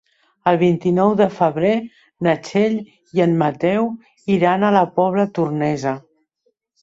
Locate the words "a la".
4.65-4.83